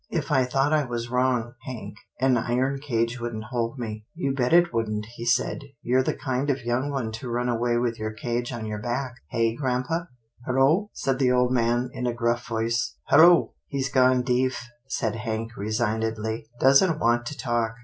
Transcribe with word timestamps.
If 0.09 0.31
I 0.31 0.45
thought 0.45 0.73
I 0.73 0.83
was 0.83 1.11
wrong, 1.11 1.53
Hank, 1.63 1.93
an 2.19 2.35
iron 2.35 2.79
cage 2.79 3.19
wouldn't 3.19 3.43
hold 3.51 3.77
me."" 3.77 4.07
You 4.15 4.33
bet 4.33 4.51
it 4.51 4.73
wouldn't," 4.73 5.05
he 5.13 5.27
said," 5.27 5.59
you're 5.83 6.01
the 6.01 6.15
kind 6.15 6.49
of 6.49 6.65
young 6.65 6.89
one 6.89 7.11
to 7.11 7.29
run 7.29 7.47
away 7.47 7.77
with 7.77 7.99
your 7.99 8.11
cage 8.11 8.51
on 8.51 8.65
your 8.65 8.79
back— 8.79 9.13
Hey, 9.29 9.55
grampa?"" 9.55 10.09
Hello!" 10.47 10.89
said 10.93 11.19
the 11.19 11.31
old 11.31 11.51
man, 11.51 11.91
in 11.93 12.07
a 12.07 12.15
gruff 12.15 12.47
voice," 12.47 12.95
hello!"" 13.09 13.53
He's 13.67 13.89
gone 13.89 14.23
deef," 14.23 14.59
said 14.87 15.17
Hank 15.17 15.55
resignedly," 15.55 16.47
doesn't 16.59 16.97
want 16.97 17.27
to 17.27 17.37
talk. 17.37 17.75